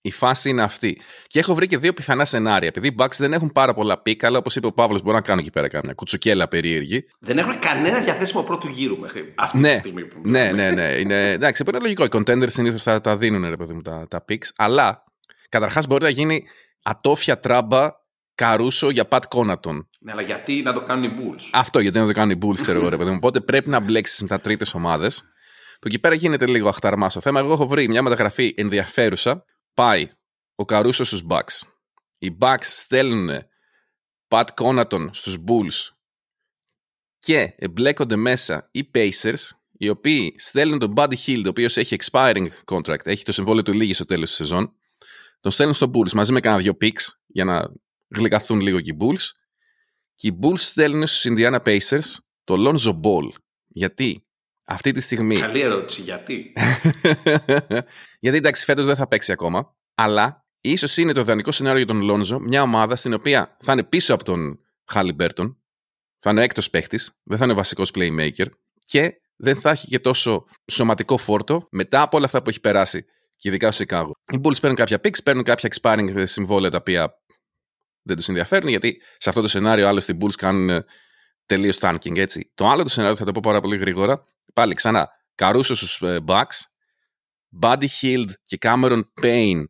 Η 0.02 0.12
φάση 0.12 0.50
είναι 0.50 0.62
αυτή. 0.62 1.02
Και 1.28 1.40
έχω 1.40 1.54
βρει 1.54 1.68
και 1.68 1.78
δύο 1.78 1.94
πιθανά 1.94 2.26
σενάρια. 2.26 2.68
Επειδή 2.68 2.88
οι 2.88 2.96
Bucks 2.98 3.16
δεν 3.18 3.34
έχουν 3.34 3.52
πάρα 3.52 3.74
πολλά 3.74 4.02
πίκα, 4.02 4.28
αλλά 4.28 4.38
όπως 4.38 4.56
είπε 4.56 4.68
ο 4.68 4.72
Παύλος, 4.72 5.02
μπορώ 5.02 5.16
να 5.16 5.22
κάνω 5.22 5.40
εκεί 5.40 5.50
πέρα 5.50 5.68
κάμια 5.68 5.94
κουτσουκέλα 5.94 6.48
περίεργη. 6.48 7.06
Δεν 7.20 7.38
έχουν 7.38 7.60
κανένα 7.60 8.00
διαθέσιμο 8.00 8.42
πρώτου 8.42 8.68
γύρου 8.68 8.98
μέχρι 8.98 9.34
αυτή 9.38 9.58
ναι, 9.58 9.74
τη 9.74 9.78
στιγμή 9.78 10.06
που 10.06 10.22
Ναι, 10.24 10.52
ναι, 10.52 10.72
ναι. 10.72 10.84
Είναι, 10.84 11.32
εντάξει, 11.32 11.64
είναι 11.68 11.80
λογικό. 11.80 12.04
Οι 12.04 12.08
contenders 12.12 12.52
συνήθως 12.52 12.84
τα, 12.84 13.02
τα 13.02 13.18
δίνουν, 13.18 13.50
ρε 13.50 13.58
παιδί 13.58 13.74
μου, 13.74 13.82
τα, 13.82 14.08
τα 14.10 14.26
picks. 14.30 14.48
Αλλά 14.56 15.04
καταρχάς 15.50 15.88
μπορεί 15.88 16.04
να 16.04 16.10
γίνει 16.10 16.44
ατόφια 16.84 17.40
τράμπα 17.40 17.90
Καρούσο 18.36 18.90
για 18.90 19.06
Πατ 19.06 19.24
Κόνατον. 19.28 19.90
Ναι, 20.00 20.12
αλλά 20.12 20.22
γιατί 20.22 20.62
να 20.62 20.74
το 20.74 20.84
κάνουν 20.84 21.04
οι 21.04 21.16
Bulls; 21.18 21.50
Αυτό 21.52 21.80
γιατί 21.80 22.00
να 22.00 22.06
το 22.06 22.12
κάνουν 22.12 22.38
οι 22.38 22.40
Bulls, 22.46 22.62
ξέρω 22.62 22.80
εγώ, 22.80 22.90
ρε 22.90 22.98
παιδί 22.98 23.10
μου. 23.10 23.16
Οπότε 23.18 23.42
πρέπει 23.42 23.70
να 23.70 23.80
μπλέξεις 23.80 24.22
με 24.22 24.28
τα 24.28 24.38
τρίτες 24.38 24.74
ομάδες. 24.74 25.24
Που 25.80 25.88
εκεί 25.88 26.00
πέρα 26.00 26.16
γίνεται 26.16 26.46
λίγο 26.46 26.70
αχταρμά 26.70 27.10
στο 27.10 27.22
θέμα. 27.22 27.40
Εγώ 27.40 27.54
έχω 27.54 27.68
βρει 27.68 27.88
μια 27.88 28.02
μεταγραφή 28.02 28.54
ενδιαφέρουσα. 28.58 29.46
Πάει 29.74 30.12
ο 30.56 30.66
Καρούσος 30.66 31.08
στους 31.08 31.24
Bucks. 31.30 31.62
Οι 32.18 32.38
Bucks 32.40 32.58
στέλνουν 32.62 33.30
Pat 34.28 34.46
Conaton 34.56 35.08
στους 35.12 35.38
Bulls 35.48 35.90
και 37.18 37.54
εμπλέκονται 37.58 38.16
μέσα 38.16 38.70
οι 38.72 38.90
Pacers, 38.94 39.50
οι 39.72 39.90
οποίοι 39.90 40.36
στέλνουν 40.38 40.80
τον 40.80 40.94
Buddy 40.96 41.16
Hill, 41.26 41.42
ο 41.46 41.50
οποίος 41.50 41.78
έχει 41.78 41.96
expiring 42.00 42.48
contract, 42.66 43.06
έχει 43.06 43.24
το 43.24 43.32
συμβόλαιο 43.32 43.64
του 43.64 43.74
λίγης 43.74 43.96
στο 43.96 44.06
τέλος 44.06 44.28
της 44.28 44.38
σεζόν, 44.38 44.74
τον 45.40 45.52
στέλνουν 45.52 45.76
στο 45.76 45.92
Bulls 45.94 46.12
μαζί 46.12 46.32
με 46.32 46.40
κανένα 46.40 46.62
δυο 46.62 46.78
picks 46.82 47.08
για 47.28 47.44
να 47.44 47.72
γλυκαθούν 48.08 48.60
λίγο 48.60 48.82
και 48.82 48.92
οι 48.92 48.98
Bulls 49.00 49.30
και 50.16 50.28
οι 50.28 50.40
Bulls 50.42 50.58
στέλνουν 50.58 51.08
στους 51.08 51.32
Indiana 51.34 51.60
Pacers 51.64 52.16
το 52.44 52.56
Lonzo 52.58 53.00
Ball. 53.00 53.30
Γιατί; 53.68 54.26
Αυτή 54.72 54.92
τη 54.92 55.02
στιγμή... 55.02 55.40
Καλή 55.40 55.60
ερώτηση, 55.60 56.02
γιατί; 56.02 56.54
γιατί 58.24 58.38
εντάξει 58.38 58.64
φέτος 58.64 58.86
δεν 58.86 58.96
θα 58.96 59.08
παίξει 59.08 59.32
ακόμα, 59.32 59.76
αλλά 59.96 60.46
ίσως 60.62 60.98
είναι 60.98 61.12
το 61.12 61.20
ιδανικό 61.20 61.52
σενάριο 61.52 61.78
για 61.78 61.88
τον 61.88 62.02
Λόνζο, 62.02 62.40
μια 62.40 62.62
ομάδα 62.62 62.96
στην 62.96 63.14
οποία 63.14 63.58
θα 63.60 63.74
είναι 63.74 63.84
πίσω 63.84 64.14
από 64.14 64.24
τον 64.24 64.60
Χάλι 64.86 65.14
Μπέρτον, 65.14 65.62
θα 66.18 66.30
είναι 66.30 66.44
έκτος 66.44 66.70
παίχτης, 66.70 67.22
δεν 67.24 67.38
θα 67.38 67.44
είναι 67.44 67.54
βασικός 67.54 67.92
playmaker 67.96 68.46
και 68.86 69.22
δεν 69.36 69.56
θα 69.56 69.70
έχει 69.70 69.88
και 69.88 70.00
τόσο 70.00 70.46
σωματικό 70.72 71.18
φόρτο 71.18 71.68
μετά 71.72 72.02
από 72.02 72.18
όλα 72.18 72.26
αυτά 72.26 72.42
που 72.42 72.50
έχει 72.50 72.60
περάσει 72.60 73.06
και 73.38 73.50
ειδικά 73.50 73.68
στο 73.68 73.82
Σικάγο. 73.82 74.12
Οι 74.32 74.38
Bulls 74.44 74.60
παίρνουν 74.62 74.76
κάποια 74.76 75.00
picks, 75.04 75.24
παίρνουν 75.24 75.44
κάποια 75.44 75.70
expiring 75.74 76.24
συμβόλαια 76.24 76.70
τα 76.70 76.78
οποία 76.78 77.16
δεν 78.02 78.16
τους 78.16 78.28
ενδιαφέρουν, 78.28 78.70
γιατί 78.70 79.02
σε 79.18 79.30
αυτό 79.30 79.42
το 79.42 79.48
σενάριο 79.48 79.88
άλλωστε 79.88 80.12
οι 80.12 80.18
Bulls 80.22 80.36
κάνουν 80.38 80.70
ε, 80.70 80.86
τελείως 81.46 81.78
tanking 81.82 82.18
έτσι. 82.18 82.52
Το 82.54 82.68
άλλο 82.68 82.84
το 82.84 82.90
σενάριο 82.90 83.16
θα 83.16 83.26
το 83.26 83.32
πω 83.32 83.40
πάρα 83.44 83.62
πολύ 83.62 83.78
γρήγορα. 83.78 84.26
Πάλι 84.54 84.74
ξανά. 84.74 85.10
Καρούσος 85.36 85.78
στους 85.78 86.02
ε, 86.02 86.24
Bucks, 86.28 86.60
Buddy 87.62 87.88
Hield 88.02 88.30
και 88.46 88.58
Cameron 88.62 89.02
Payne 89.22 89.64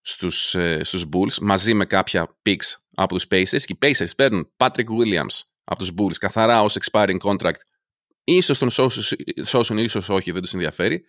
στους, 0.00 0.54
ε, 0.54 0.84
στους 0.84 1.04
Bulls 1.12 1.38
μαζί 1.40 1.74
με 1.74 1.84
κάποια 1.84 2.36
picks 2.46 2.74
από 2.94 3.14
τους 3.14 3.24
Pacers 3.30 3.62
και 3.64 3.72
οι 3.72 3.78
Pacers 3.82 4.10
παίρνουν 4.16 4.52
Patrick 4.56 4.86
Williams 4.98 5.40
από 5.64 5.78
τους 5.78 5.90
Bulls 5.96 6.14
καθαρά 6.18 6.62
ως 6.62 6.76
expiring 6.80 7.18
contract 7.18 7.60
ίσως 8.24 8.58
τον 8.58 8.70
σώσουν, 9.44 9.78
ίσως 9.78 10.08
όχι, 10.08 10.30
δεν 10.30 10.42
τους 10.42 10.52
ενδιαφέρει 10.52 11.04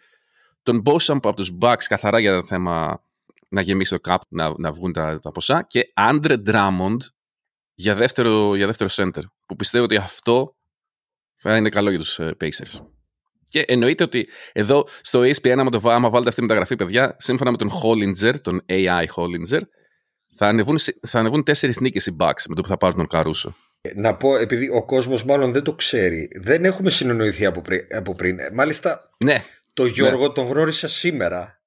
τον 0.63 0.81
Bossam 0.85 1.15
από 1.15 1.33
τους 1.33 1.51
Bucks 1.61 1.83
καθαρά 1.87 2.19
για 2.19 2.33
το 2.33 2.43
θέμα 2.43 3.03
να 3.47 3.61
γεμίσει 3.61 3.99
το 3.99 4.11
cap, 4.11 4.17
να, 4.29 4.53
να 4.57 4.71
βγουν 4.71 4.93
τα, 4.93 5.19
τα 5.19 5.31
ποσά 5.31 5.63
και 5.63 5.93
Andre 5.95 6.43
Drummond 6.45 6.97
για 7.73 7.95
δεύτερο, 7.95 8.55
για 8.55 8.65
δεύτερο 8.65 8.89
center 8.93 9.21
που 9.47 9.55
πιστεύω 9.55 9.83
ότι 9.83 9.95
αυτό 9.95 10.57
θα 11.33 11.57
είναι 11.57 11.69
καλό 11.69 11.89
για 11.89 11.99
τους 11.99 12.19
ε, 12.19 12.35
Pacers. 12.39 12.92
Και 13.53 13.63
εννοείται 13.67 14.03
ότι 14.03 14.27
εδώ 14.53 14.87
στο 15.01 15.21
ESPN, 15.21 15.55
άμα, 15.57 15.69
το, 15.69 15.81
άμα 15.89 16.09
βάλετε 16.09 16.29
αυτή 16.29 16.35
τη 16.35 16.41
μεταγραφή, 16.41 16.75
παιδιά, 16.75 17.15
σύμφωνα 17.19 17.51
με 17.51 17.57
τον 17.57 17.69
Hollinger, 17.69 18.33
τον 18.41 18.65
AI 18.69 19.05
Hollinger, 19.15 19.61
θα 20.35 20.47
ανεβούν, 20.47 20.79
θα 21.07 21.19
ανεβούν 21.19 21.43
τέσσερις 21.43 21.79
νίκες 21.79 22.05
οι 22.05 22.15
Bucks 22.19 22.43
με 22.49 22.55
το 22.55 22.61
που 22.61 22.67
θα 22.67 22.77
πάρουν 22.77 22.97
τον 22.97 23.07
Καρούσο. 23.07 23.55
Να 23.95 24.15
πω, 24.15 24.37
επειδή 24.37 24.69
ο 24.69 24.85
κόσμος 24.85 25.25
μάλλον 25.25 25.51
δεν 25.51 25.63
το 25.63 25.73
ξέρει, 25.73 26.29
δεν 26.41 26.65
έχουμε 26.65 26.89
συνεννοηθεί 26.89 27.45
από 27.45 27.61
πριν. 27.61 27.81
Από 27.95 28.13
πριν. 28.13 28.37
Μάλιστα, 28.53 29.09
ναι, 29.23 29.43
το 29.73 29.85
Γιώργο 29.85 30.27
ναι. 30.27 30.33
τον 30.33 30.45
γνώρισα 30.45 30.87
σήμερα. 30.87 31.61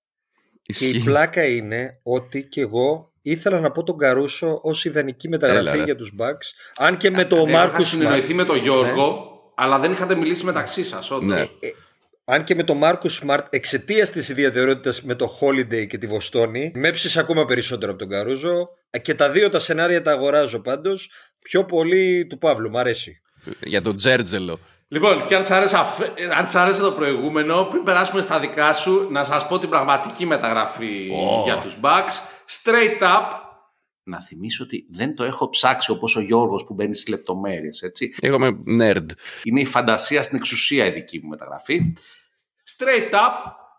Ισχύει. 0.67 0.91
Και 0.91 0.97
η 0.97 1.03
πλάκα 1.03 1.45
είναι 1.45 2.01
ότι 2.03 2.45
και 2.45 2.61
εγώ 2.61 3.13
ήθελα 3.23 3.61
να 3.61 3.71
πω 3.71 3.83
τον 3.83 3.99
Καρούσο 3.99 4.61
ως 4.63 4.85
ιδανική 4.85 5.29
μεταγραφή 5.29 5.69
Έλα, 5.69 5.77
ρε. 5.77 5.83
για 5.83 5.97
τους 5.97 6.13
Bucks. 6.19 6.75
Αν 6.77 6.97
και 6.97 7.11
με 7.11 7.25
το 7.25 7.37
Είχα 7.37 7.49
Μάρκο 7.49 7.83
συνεννοηθεί 7.83 8.35
με 8.35 8.45
τον 8.45 8.59
Γιώργο, 8.59 9.36
αλλά 9.57 9.79
δεν 9.79 9.93
είχατε 9.93 10.15
μιλήσει 10.15 10.45
μεταξύ 10.45 10.85
σας. 10.85 11.11
Ναι. 11.23 11.41
Ε, 11.41 11.49
Αν 12.25 12.45
και 12.45 12.55
με 12.55 12.63
τον 12.63 12.77
Μάρκο 12.77 13.09
Σμαρτ 13.09 13.47
εξαιτίας 13.51 14.11
της 14.11 14.29
ιδιαιτερότητας 14.29 15.03
με 15.03 15.15
το 15.15 15.39
Holiday 15.41 15.87
και 15.87 15.99
τη 15.99 16.07
Βοστόνη, 16.07 16.73
με 16.75 16.89
έψησε 16.89 17.19
ακόμα 17.21 17.45
περισσότερο 17.45 17.91
από 17.91 18.01
τον 18.01 18.09
Καρούζο. 18.09 18.69
Ε, 18.91 18.99
Και 18.99 19.15
τα 19.15 19.31
δύο 19.31 19.49
τα 19.51 19.59
σενάρια 19.59 20.03
τα 20.03 20.11
αγοράζω 20.13 20.61
πάντως. 20.61 21.11
Πιο 21.43 21.65
πολύ 21.65 22.27
του 22.27 22.39
Παύλου, 22.39 22.71
μ' 22.71 22.77
αρέσει. 22.77 23.21
Για 23.63 23.83
τον 23.83 23.97
Τζέρτζελο. 23.97 24.59
Λοιπόν, 24.89 25.25
και 25.27 25.35
αν 25.35 25.45
σ, 25.45 25.51
άρεσε, 25.51 25.77
αφ- 25.77 26.09
αν 26.39 26.47
σ' 26.47 26.55
άρεσε 26.55 26.81
το 26.81 26.93
προηγούμενο, 26.93 27.65
πριν 27.65 27.83
περάσουμε 27.83 28.23
στα 28.23 28.39
δικά 28.41 28.73
σου, 28.73 29.09
να 29.11 29.25
σας 29.25 29.47
πω 29.47 29.59
την 29.59 29.69
πραγματική 29.69 30.27
μεταγραφή 30.27 31.11
Ω. 31.13 31.43
για 31.45 31.57
τους 31.57 31.77
Bucks. 31.83 32.13
Straight 32.63 33.03
up. 33.03 33.23
Να 34.09 34.21
θυμίσω 34.21 34.65
ότι 34.65 34.87
δεν 34.91 35.15
το 35.15 35.25
έχω 35.25 35.49
ψάξει 35.49 35.91
όπως 35.91 36.17
ο 36.17 36.21
Γιώργος 36.21 36.65
που 36.65 36.75
μπαίνει 36.75 36.95
στις 36.95 37.09
λεπτομέρειες, 37.09 37.83
έτσι. 37.83 38.15
Εγώ 38.21 38.35
είμαι 38.35 38.63
nerd. 38.79 39.07
Είναι 39.43 39.61
η 39.61 39.65
φαντασία 39.65 40.23
στην 40.23 40.37
εξουσία 40.37 40.87
η 40.87 40.91
δική 40.91 41.21
μου 41.23 41.29
μεταγραφή. 41.29 41.93
Straight 42.77 43.15
up, 43.15 43.35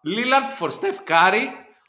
Lillard 0.06 0.64
for 0.64 0.70
Steph 0.70 1.10
Curry. 1.10 1.46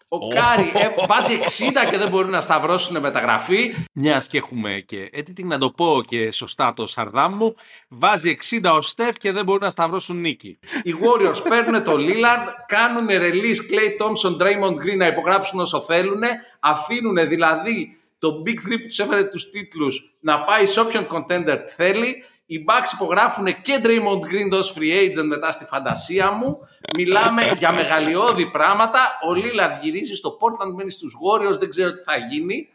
Ο 0.09 0.29
Κάρι 0.29 0.73
ε, 0.75 1.07
βάζει 1.07 1.39
60 1.87 1.91
και 1.91 1.99
δεν 1.99 2.09
μπορούν 2.09 2.31
να 2.31 2.41
σταυρώσουν 2.41 3.01
μεταγραφή. 3.01 3.75
Μιας 3.93 4.27
και 4.27 4.37
έχουμε 4.37 4.83
και 4.87 5.11
editing, 5.15 5.45
να 5.45 5.59
το 5.59 5.71
πω 5.71 6.03
και 6.07 6.31
σωστά 6.31 6.75
το 6.75 6.87
σαρδάμ 6.87 7.35
μου. 7.35 7.55
Βάζει 7.89 8.39
60 8.63 8.73
ο 8.77 8.81
Στεφ 8.81 9.17
και 9.17 9.33
δεν 9.33 9.45
μπορούν 9.45 9.63
να 9.63 9.71
σταυρώσουν 9.71 10.21
νίκη. 10.21 10.59
Οι 10.83 10.95
Warriors 11.01 11.43
παίρνουν 11.49 11.83
το 11.85 11.93
Lillard, 11.93 12.47
κάνουν 12.67 13.07
release 13.11 13.73
Klay 13.73 14.07
Thompson, 14.07 14.43
Draymond 14.43 14.75
Green 14.75 14.97
να 14.97 15.07
υπογράψουν 15.07 15.61
όσο 15.61 15.81
θέλουν. 15.81 16.23
Αφήνουν 16.61 17.29
δηλαδή 17.29 17.98
το 18.19 18.43
Big 18.47 18.51
Three 18.69 18.79
που 18.81 18.87
τους 18.87 18.99
έφερε 18.99 19.25
τους 19.25 19.51
τίτλους 19.51 20.17
να 20.21 20.41
πάει 20.45 20.67
σε 20.67 20.81
όποιον 20.81 21.07
contender 21.11 21.59
θέλει. 21.77 22.25
Οι 22.47 22.65
Bucks 22.69 22.93
υπογράφουν 22.95 23.47
και 23.63 23.81
Draymond 23.83 24.25
Green 24.33 24.51
ως 24.53 24.75
free 24.79 25.05
agent 25.09 25.25
μετά 25.25 25.51
στη 25.51 25.65
φαντασία 25.65 26.31
μου. 26.31 26.59
Μιλάμε 26.97 27.43
για 27.59 27.73
μεγαλειώδη 27.73 28.51
πράγματα. 28.51 28.99
Ο 29.29 29.33
Lillard 29.37 29.81
γυρίζει 29.83 30.15
στο 30.15 30.37
Portland, 30.41 30.73
μένει 30.75 30.91
στους 30.91 31.15
Warriors, 31.25 31.59
δεν 31.59 31.69
ξέρω 31.69 31.93
τι 31.93 32.01
θα 32.03 32.17
γίνει. 32.17 32.69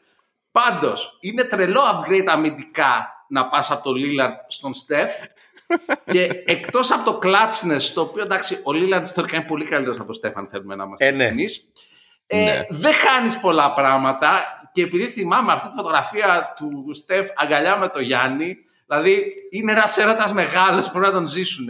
Πάντως, 0.52 1.18
είναι 1.22 1.44
τρελό 1.44 1.82
upgrade 1.82 2.26
αμυντικά 2.28 3.08
να 3.30 3.48
πας 3.50 3.72
από 3.72 3.84
το 3.84 3.92
Lillard 3.96 4.36
στον 4.48 4.72
Steph. 4.74 5.28
και 6.06 6.30
εκτός 6.46 6.92
από 6.92 7.12
το 7.12 7.20
clutchness, 7.24 7.82
το 7.94 8.02
οποίο 8.02 8.24
εντάξει, 8.24 8.56
ο 8.56 8.72
Lillard 8.72 9.02
ιστορικά 9.04 9.36
είναι 9.36 9.46
πολύ 9.46 9.66
καλύτερος 9.66 10.00
από 10.00 10.14
τον 10.14 10.22
Steph, 10.32 10.34
αν 10.36 10.48
θέλουμε 10.48 10.76
να 10.76 10.84
είμαστε 10.84 11.06
Ε, 11.08 11.12
ναι. 11.12 11.16
ειλικρινείς. 11.24 11.72
Ε, 12.28 12.44
Ναι. 12.44 12.66
Δεν 12.70 12.94
χάνεις 12.94 13.38
πολλά 13.40 13.74
πράγματα 13.74 14.32
και 14.74 14.82
επειδή 14.82 15.08
θυμάμαι 15.08 15.52
αυτή 15.52 15.70
τη 15.70 15.76
φωτογραφία 15.76 16.54
του 16.56 16.94
Στεφ 16.94 17.30
αγκαλιά 17.36 17.78
με 17.78 17.88
το 17.88 18.00
Γιάννη, 18.00 18.56
δηλαδή 18.88 19.34
είναι 19.52 19.72
ένας 19.72 19.98
έρωτας 19.98 20.34
μεγάλος 20.34 20.92
πρέπει 20.92 21.06
να 21.06 21.12
τον 21.12 21.26
ζήσουν 21.26 21.68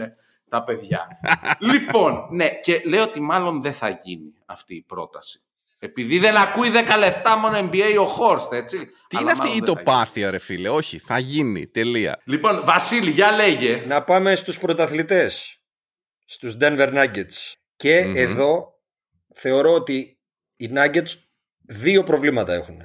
τα 0.48 0.64
παιδιά. 0.64 1.06
λοιπόν, 1.72 2.28
ναι, 2.30 2.48
και 2.48 2.82
λέω 2.84 3.02
ότι 3.02 3.20
μάλλον 3.20 3.62
δεν 3.62 3.72
θα 3.72 3.88
γίνει 3.88 4.34
αυτή 4.46 4.74
η 4.74 4.82
πρόταση. 4.82 5.38
Επειδή 5.78 6.18
δεν 6.18 6.36
ακούει 6.36 6.68
10 6.88 6.94
λεφτά 6.98 7.36
μόνο 7.38 7.68
NBA 7.70 7.96
ο 8.00 8.04
Χόρστ, 8.04 8.52
έτσι. 8.52 8.86
Τι 9.08 9.16
Αλλά 9.16 9.20
είναι 9.20 9.30
αυτή 9.30 9.46
μάλλον 9.46 9.56
η 9.56 9.58
δεν 9.58 9.66
θα 9.66 9.74
γίνει. 9.74 9.84
τοπάθεια, 9.84 10.30
ρε 10.30 10.38
φίλε; 10.38 10.68
Όχι, 10.68 10.98
θα 10.98 11.18
γίνει. 11.18 11.66
Τελεία. 11.66 12.20
Λοιπόν, 12.24 12.64
Βασίλη, 12.64 13.10
για 13.10 13.30
λέγε. 13.30 13.84
Να 13.86 14.02
πάμε 14.02 14.34
στους 14.34 14.58
πρωταθλητές, 14.58 15.60
στους 16.24 16.56
Denver 16.60 16.94
Nuggets. 16.94 17.52
Και 17.76 18.04
Μμμ. 18.04 18.16
εδώ 18.16 18.74
θεωρώ 19.34 19.72
ότι 19.72 20.18
οι 20.56 20.70
Nuggets 20.74 21.10
δύο 21.60 22.02
προβλήματα 22.02 22.52
έχουν. 22.54 22.80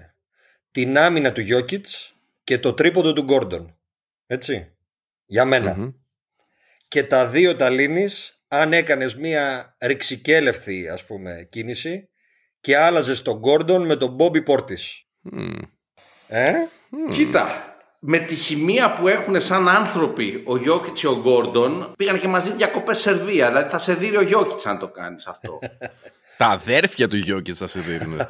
Την 0.72 0.98
άμυνα 0.98 1.32
του 1.32 1.42
Jokic 1.50 1.86
και 2.44 2.60
το 2.60 2.74
τρίποντο 2.74 3.14
του 3.14 3.26
Gordon. 3.30 3.66
Έτσι. 4.28 4.76
Για 5.26 5.46
μένα. 5.46 5.76
Μμμ. 5.78 5.90
Και 6.88 7.04
τα 7.04 7.28
δύο 7.28 7.56
τα 7.56 7.70
λύνεις 7.70 8.44
αν 8.48 8.74
έκανες 8.74 9.16
μία 9.16 9.76
ρηξικέλευθη 9.80 10.90
ας 10.90 11.06
πούμε 11.06 11.48
κίνηση 11.50 12.10
και 12.62 12.78
άλλαζες 12.78 13.22
τον 13.22 13.42
Gordon 13.44 13.84
με 13.86 13.96
τον 13.96 14.18
Bobby 14.20 14.44
Portis. 14.46 15.04
Μμ. 15.22 15.58
Ε; 16.28 16.54
Κοίτα, 17.10 17.76
με 18.00 18.18
τη 18.18 18.36
χημεία 18.36 18.94
που 18.94 19.08
έχουν 19.08 19.42
σαν 19.42 19.70
άνθρωποι 19.70 20.44
ο 20.46 20.58
Γιώκητς 20.58 21.02
και 21.02 21.08
ο 21.08 21.20
Γκόρντον, 21.22 21.94
πήγαν 21.98 22.20
και 22.20 22.28
μαζί 22.28 22.54
διακοπές 22.54 23.00
Σερβία. 23.00 23.48
Δηλαδή 23.48 23.70
θα 23.70 23.78
σε 23.78 23.94
δει 23.94 24.18
ο 24.18 24.22
Γιώκητς 24.22 24.66
αν 24.66 24.80
το 24.80 24.88
κάνεις 24.88 25.28
αυτό. 25.28 25.60
Τα 26.38 26.46
αδέρφια 26.46 27.08
του 27.08 27.16
Γιώκητς 27.16 27.58
θα 27.58 27.68
σε 27.68 27.80
δίνουν. 27.80 28.28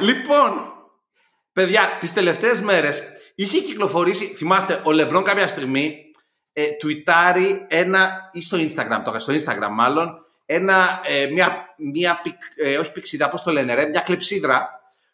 λοιπόν, 0.00 0.52
παιδιά, 1.54 1.96
τις 2.00 2.12
τελευταίες 2.12 2.60
μέρες 2.60 3.02
είχε 3.34 3.60
κυκλοφορήσει. 3.60 4.24
Θυμάστε, 4.24 4.80
ο 4.84 4.92
Λεμπρόν 4.92 5.22
κάποια 5.24 5.46
στιγμή 5.46 6.10
ε, 6.52 6.66
τουιτάρει 6.66 7.66
ένα. 7.68 8.30
ή 8.32 8.42
στο 8.42 8.58
Instagram, 8.60 9.00
το 9.04 9.18
στο 9.18 9.32
Instagram 9.34 9.70
μάλλον, 9.70 10.24
ένα, 10.46 11.00
ε, 11.04 11.26
μια, 11.26 11.74
μια 11.76 12.20
πικ, 12.22 12.40
ε, 12.56 12.78
όχι 12.78 12.92
πυξίδα, 12.92 13.28
πώς 13.28 13.42
το 13.42 13.50
λένε 13.52 13.74
ρε, 13.74 13.86
μια 13.86 14.00
κλεψύδρα 14.00 14.68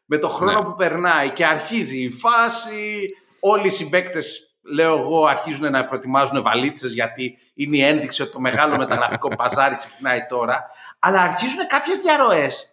με 0.04 0.18
το 0.18 0.28
χρόνο 0.28 0.58
Ναι. 0.58 0.64
που 0.64 0.74
περνάει 0.74 1.30
και 1.30 1.46
αρχίζει 1.46 1.98
η 1.98 2.10
φάση, 2.10 3.04
όλοι 3.40 3.66
οι 3.66 3.70
συμπαίκτες 3.70 4.44
λέω 4.62 4.98
εγώ 4.98 5.26
αρχίζουν 5.26 5.70
να 5.70 5.84
προετοιμάζουν 5.84 6.42
βαλίτσες 6.42 6.92
γιατί 6.92 7.38
είναι 7.54 7.76
η 7.76 7.82
ένδειξη 7.84 8.22
ότι 8.22 8.32
το 8.32 8.40
μεγάλο 8.40 8.76
μεταγραφικό 8.76 9.36
παζάρι 9.36 9.76
ξεκινάει 9.76 10.26
τώρα 10.28 10.66
αλλά 10.98 11.20
αρχίζουν 11.20 11.66
κάποιες 11.66 11.98
διαρροές 11.98 12.66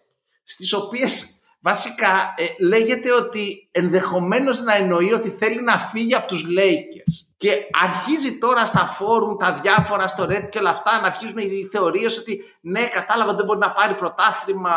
στις 0.44 0.72
οποίες 0.72 1.37
βασικά 1.60 2.34
ε, 2.36 2.64
λέγεται 2.64 3.12
ότι 3.12 3.68
ενδεχομένως 3.70 4.62
να 4.62 4.74
εννοεί 4.74 5.12
ότι 5.12 5.28
θέλει 5.28 5.62
να 5.62 5.78
φύγει 5.78 6.14
από 6.14 6.26
τους 6.26 6.44
Lakers. 6.58 7.26
Και 7.36 7.56
αρχίζει 7.84 8.38
τώρα 8.38 8.64
στα 8.66 8.80
φόρουμ, 8.80 9.36
τα 9.36 9.58
διάφορα 9.62 10.06
στο 10.06 10.24
Reddit 10.24 10.48
και 10.50 10.58
όλα 10.58 10.70
αυτά 10.70 11.00
να 11.00 11.06
αρχίζουν 11.06 11.38
οι 11.38 11.68
θεωρίες 11.72 12.18
ότι 12.18 12.44
ναι 12.60 12.88
κατάλαβα 12.88 13.34
δεν 13.34 13.44
μπορεί 13.44 13.58
να 13.58 13.70
πάρει 13.70 13.94
πρωτάθλημα 13.94 14.70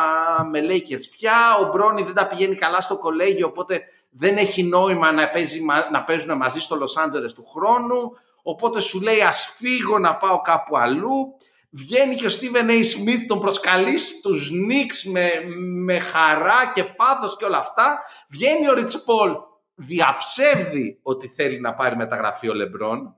με 0.51 0.59
Lakers 0.69 1.09
πια, 1.11 1.57
ο 1.61 1.67
Μπρόνι 1.69 2.03
δεν 2.03 2.13
τα 2.13 2.27
πηγαίνει 2.27 2.55
καλά 2.55 2.81
στο 2.81 2.97
κολέγιο 2.97 3.47
οπότε 3.47 3.81
δεν 4.09 4.37
έχει 4.37 4.63
νόημα 4.63 5.11
να, 5.11 5.29
παίζει, 5.29 5.61
μα- 5.61 5.89
να 5.91 6.03
παίζουν 6.03 6.37
μαζί 6.37 6.59
στο 6.59 6.75
Λος 6.75 6.97
Άντζελες 6.97 7.33
του 7.33 7.45
χρόνου. 7.53 8.11
Οπότε 8.43 8.79
σου 8.79 9.01
λέει 9.01 9.21
ας 9.21 9.53
φύγω 9.57 9.99
να 9.99 10.15
πάω 10.15 10.41
κάπου 10.41 10.77
αλλού 10.77 11.35
Βγαίνει 11.73 12.15
και 12.15 12.25
ο 12.25 12.29
Stephen 12.29 12.67
A. 12.69 12.71
Smith, 12.71 13.25
τον 13.27 13.39
προσκαλείς 13.39 14.07
στους 14.07 14.51
Knicks 14.51 15.11
με, 15.11 15.31
με 15.83 15.99
χαρά 15.99 16.71
και 16.73 16.83
πάθος 16.83 17.37
και 17.37 17.45
όλα 17.45 17.57
αυτά. 17.57 18.03
Βγαίνει 18.29 18.69
ο 18.69 18.73
Ριτς 18.73 19.03
Πολ, 19.03 19.31
διαψεύδει 19.75 20.99
ότι 21.01 21.27
θέλει 21.27 21.59
να 21.59 21.73
πάρει 21.73 21.95
μεταγραφή 21.95 22.49
ο 22.49 22.53
Λεμπρόν. 22.53 23.15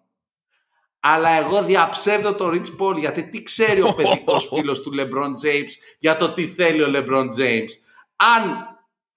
Αλλά 1.00 1.30
εγώ 1.30 1.64
διαψεύδω 1.64 2.34
τον 2.34 2.50
Ριτς 2.50 2.76
Πολ 2.76 2.98
γιατί 2.98 3.30
τι 3.30 3.44
ξέρει 3.44 3.82
ο 3.82 3.94
παιδικός 3.94 4.48
φίλος 4.54 4.82
του 4.82 4.92
Λεμπρόν 4.92 5.34
James 5.44 5.72
για 6.00 6.16
το 6.16 6.32
τι 6.32 6.48
θέλει 6.48 6.82
ο 6.82 6.88
Λεμπρόν 6.88 7.30
James. 7.38 7.70
Αν 8.16 8.68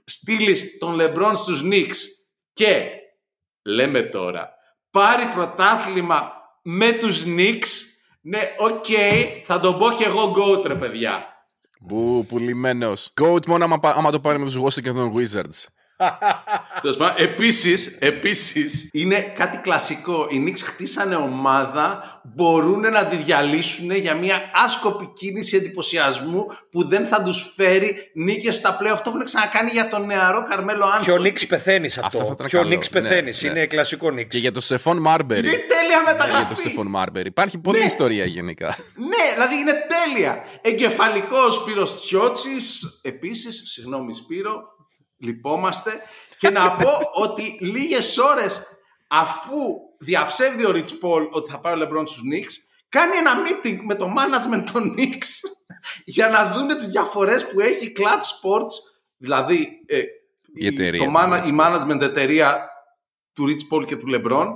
στείλεις 0.04 0.78
τον 0.78 0.94
Λεμπρόν 0.94 1.36
στους 1.36 1.62
Knicks 1.64 1.96
και 2.52 2.86
λέμε 3.62 4.02
τώρα 4.02 4.54
πάρει 4.90 5.26
πρωτάθλημα 5.26 6.32
με 6.62 6.92
τους 6.92 7.22
Knicks 7.26 7.95
ναι, 8.28 8.40
οκ, 8.58 8.84
θα 9.44 9.60
τον 9.60 9.78
πω 9.78 9.90
και 9.90 10.04
εγώ 10.04 10.32
GOAT, 10.36 10.64
ρε 10.66 10.74
παιδιά. 10.74 11.24
Που 11.88 12.24
πουλημένος. 12.28 13.12
Goat 13.20 13.46
μόνο 13.46 13.64
άμα, 13.64 13.78
πα- 13.78 13.94
άμα 13.96 14.10
το 14.10 14.20
πάρει 14.20 14.38
με 14.38 14.44
τους 14.44 14.56
Washington 14.58 15.12
Wizards. 15.12 15.64
Τέλος 16.80 16.96
πάντων, 16.96 17.14
Επίσης, 17.24 17.96
επίσης, 18.00 18.88
είναι 18.92 19.20
κάτι 19.20 19.56
κλασικό. 19.56 20.26
Οι 20.30 20.44
Knicks 20.46 20.60
χτίσανε 20.64 21.14
ομάδα, 21.16 22.20
μπορούν 22.34 22.80
να 22.80 23.06
τη 23.06 23.16
διαλύσουν 23.16 23.90
για 23.90 24.14
μια 24.14 24.50
άσκοπη 24.64 25.12
κίνηση 25.16 25.56
εντυπωσιασμού 25.56 26.46
που 26.70 26.88
δεν 26.88 27.04
θα 27.06 27.22
τους 27.22 27.52
φέρει 27.56 28.10
νίκες 28.14 28.56
στα 28.56 28.76
playoffs. 28.76 28.94
Αυτό 28.94 29.10
έχουν 29.10 29.24
ξανακάνει 29.24 29.70
για 29.70 29.88
τον 29.88 30.06
νεαρό 30.06 30.44
Καρμέλο 30.48 30.84
Άντονι. 30.84 31.04
Ποιο 31.04 31.16
Νίξ 31.18 31.46
πεθαίνει 31.46 31.86
Αυτό 31.86 32.00
αυτό. 32.04 32.18
θα 32.24 32.30
ήταν 32.32 32.46
Πιο 32.46 32.58
καλό. 32.58 32.70
Νίξ 32.70 32.90
Ναι, 32.90 33.00
πεθαίνεις. 33.00 33.30
ναι. 33.40 33.48
Είναι 33.48 33.66
κλασικό 33.66 34.10
Νίξ. 34.10 34.34
Και 34.34 34.38
για 34.40 34.52
το 34.52 34.60
Στεφόν 34.60 34.98
Μάρμπερι. 34.98 35.48
Είναι 35.48 35.56
τέλεια 35.56 35.84
Για 35.88 35.98
το 35.98 36.24
μεταγραφή. 36.24 36.54
Στεφόν 36.54 36.86
Μάρμπερι. 36.86 37.28
Υπάρχει 37.28 37.58
πολλή 37.58 37.78
Ναι. 37.78 37.84
ιστορία 37.84 38.24
γενικά. 38.24 38.66
Ναι, 38.96 39.32
δηλαδή 39.34 39.54
είναι 39.56 39.74
τέλεια. 40.04 40.38
Εγκεφαλικός 40.60 41.46
ο 41.46 41.50
Σπύρος 41.50 42.00
Τσιότσης, 42.00 42.82
επίσης, 43.02 43.62
συγγνώμη 43.72 44.14
Σπύρο, 44.14 44.62
λυπόμαστε. 45.18 45.92
Και 46.38 46.50
να 46.50 46.76
πω 46.76 46.90
ότι 47.24 47.58
λίγες 47.60 48.18
ώρες 48.18 48.62
αφού 49.08 49.56
διαψεύδει 49.98 50.66
ο 50.66 50.70
Ριτς 50.70 50.98
Πολ 50.98 51.28
ότι 51.30 51.50
θα 51.50 51.60
πάει 51.60 51.72
ο 51.72 51.76
Λεμπρόν 51.76 52.06
στους 52.06 52.22
Knicks, 52.32 52.52
κάνει 52.88 53.16
ένα 53.16 53.32
meeting 53.46 53.78
με 53.86 53.94
το 53.94 54.12
management 54.16 54.64
των 54.72 54.94
Knicks 54.96 55.50
για 56.16 56.28
να 56.28 56.46
δούνε 56.52 56.74
τις 56.76 56.88
διαφορές 56.88 57.46
που 57.46 57.60
έχει 57.60 57.86
η 57.86 57.96
Clutch 57.98 58.02
Sports, 58.04 58.74
δηλαδή 59.16 59.68
ε, 59.86 60.00
Η 60.54 60.66
εταιρεία 60.66 61.04
το 61.04 61.06
του 61.06 61.12
mana- 61.16 61.44
Rich 61.44 61.46
η 61.48 61.56
management 61.60 62.00
εταιρεία 62.00 62.68
του 63.32 63.44
Rich 63.48 63.74
Paul 63.74 63.86
και 63.86 63.96
του 63.96 64.06
LeBron 64.14 64.46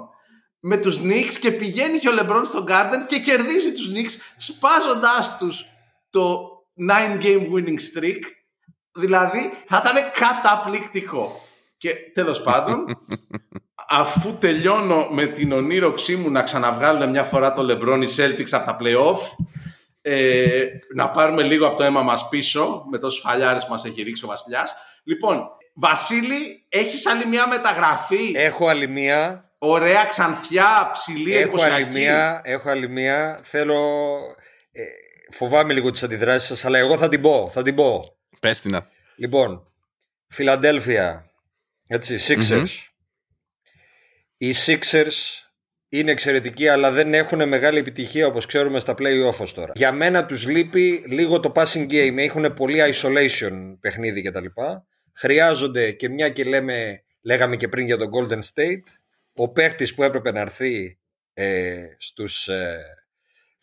με 0.60 0.76
τους 0.76 0.98
Knicks 1.02 1.34
και 1.40 1.50
πηγαίνει 1.50 1.98
και 1.98 2.08
ο 2.08 2.12
LeBron 2.18 2.42
στο 2.44 2.64
Garden 2.68 3.06
και 3.08 3.18
κερδίζει 3.20 3.72
τους 3.72 3.90
Knicks 3.94 4.20
σπάζοντάς 4.36 5.38
τους 5.38 5.64
το 6.10 6.38
9 6.90 7.22
game 7.22 7.46
winning 7.54 7.78
streak 7.94 8.20
δηλαδή 8.94 9.52
θα 9.66 9.82
ήταν 9.84 10.04
καταπληκτικό 10.12 11.40
και 11.76 11.94
τέλος 12.14 12.42
πάντων 12.42 12.84
αφού 13.88 14.34
τελειώνω 14.38 15.06
με 15.10 15.26
την 15.26 15.52
ονείροξή 15.52 16.16
μου 16.16 16.30
να 16.30 16.42
ξαναβγάλουν 16.42 17.10
μια 17.10 17.22
φορά 17.24 17.52
το 17.52 17.62
LeBron 17.70 18.02
οι 18.02 18.08
Celtics 18.16 18.50
από 18.50 18.66
τα 18.66 18.76
playoff 18.80 19.44
Ε, 20.02 20.64
να 20.94 21.10
πάρουμε 21.10 21.42
λίγο 21.42 21.66
από 21.66 21.76
το 21.76 21.82
αίμα 21.82 22.02
μας 22.02 22.28
πίσω 22.28 22.84
με 22.90 22.98
τόσους 22.98 23.20
φαλιάρες 23.20 23.64
που 23.64 23.70
μας 23.70 23.84
έχει 23.84 24.02
ρίξει 24.02 24.24
ο 24.24 24.28
Βασιλιάς. 24.28 24.74
Λοιπόν, 25.04 25.48
Βασίλη, 25.74 26.66
έχεις 26.68 27.06
άλλη 27.06 27.26
μια 27.26 27.48
μεταγραφή; 27.48 28.32
Έχω 28.34 28.68
άλλη 28.68 28.88
μία. 28.88 29.50
Ωραία, 29.58 30.04
ξανθιά, 30.04 30.90
ψηλή, 30.92 31.36
Έχω 31.36 31.62
άλλη 31.62 31.74
εντυπωσιακή. 31.74 31.96
μία. 31.98 32.40
Έχω 32.44 32.70
άλλη 32.70 32.88
μία. 32.88 33.40
Θέλω. 33.42 33.78
Ε, 34.72 34.82
φοβάμαι 35.32 35.72
λίγο 35.72 35.90
τις 35.90 36.02
αντιδράσεις 36.02 36.48
σας, 36.48 36.64
αλλά 36.64 36.78
εγώ 36.78 36.96
θα 36.96 37.08
την 37.08 37.20
πω. 37.20 37.48
Θα 37.52 37.62
την 37.62 37.74
πω. 37.74 38.00
Πες 38.40 38.60
την 38.60 38.70
να. 38.70 38.86
Λοιπόν, 39.16 39.72
Φιλαντέλφια, 40.28 41.30
έτσι, 41.86 42.18
Sixers. 42.28 42.68
Οι 44.36 44.54
Sixers 44.66 45.40
είναι 45.88 46.10
εξαιρετικοί, 46.10 46.68
αλλά 46.68 46.90
δεν 46.90 47.14
έχουν 47.14 47.48
μεγάλη 47.48 47.78
επιτυχία 47.78 48.26
όπως 48.26 48.46
ξέρουμε 48.46 48.80
στα 48.80 48.94
play-off 48.98 49.36
ως 49.38 49.54
τώρα. 49.54 49.72
Για 49.74 49.92
μένα 49.92 50.26
τους 50.26 50.46
λείπει 50.46 51.04
λίγο 51.06 51.40
το 51.40 51.52
passing 51.54 51.90
game. 51.90 52.16
Έχουν 52.16 52.54
πολύ 52.54 52.78
isolation 52.94 53.76
παιχνίδι 53.80 54.22
κτλ. 54.22 54.46
Χρειάζονται 55.14 55.90
και 55.90 56.08
μια 56.08 56.28
και 56.28 56.44
λέμε, 56.44 57.04
λέγαμε 57.22 57.56
και 57.56 57.68
πριν 57.68 57.86
για 57.86 57.96
τον 57.96 58.10
Golden 58.12 58.38
State, 58.38 58.82
ο 59.34 59.52
παίχτης 59.52 59.94
που 59.94 60.02
έπρεπε 60.02 60.32
να 60.32 60.40
έρθει 60.40 60.98
ε, 61.34 61.82
στους 61.98 62.48
ε, 62.48 62.84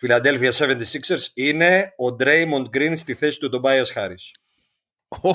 Philadelphia 0.01 0.51
76ers 0.51 1.31
είναι 1.33 1.93
ο 1.97 2.15
Draymond 2.19 2.75
Green 2.77 2.93
στη 2.95 3.13
θέση 3.13 3.39
του 3.39 3.49
Tobias 3.53 3.93
Harris. 3.95 4.46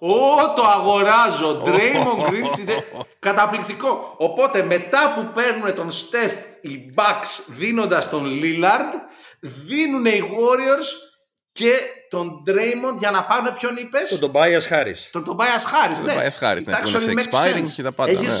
Ω, 0.00 0.54
το 0.56 0.62
αγοράζω. 0.62 1.62
Draymond 1.64 2.28
Green 2.30 2.50
συντε- 2.54 2.84
Καταπληκτικό. 3.18 4.14
Οπότε 4.18 4.62
μετά 4.62 5.12
που 5.16 5.30
παίρνουν 5.34 5.74
τον 5.74 5.88
Steph 5.90 6.32
οι 6.60 6.92
Bucks 6.96 7.44
δίνοντας 7.48 8.08
τον 8.08 8.24
Lillard, 8.42 8.92
δίνουν 9.40 10.04
οι 10.06 10.20
Warriors 10.22 10.84
και 11.52 11.70
τον 12.10 12.42
Draymond 12.48 12.98
για 12.98 13.10
να 13.10 13.24
πάρουν 13.24 13.52
ποιον 13.58 13.76
είπες; 13.76 14.18
Τον 14.18 14.32
Tobias 14.32 14.72
Harris. 14.72 14.98
Τον 15.10 15.24
Tobias 15.28 15.62
Harris, 15.72 16.02
ναι. 16.04 16.14
Tobias 16.14 16.38
Harris, 16.46 16.62
ναι, 16.64 16.72
Εντάξει, 16.72 16.94
που 16.94 17.10
είναι 17.10 17.20
σε 17.20 17.28
makes 17.30 17.34
expiring 17.34 17.62
sense. 17.66 17.68
και 17.74 17.82
τα 17.82 17.92
πάντα, 17.92 18.10
Έχεις- 18.10 18.40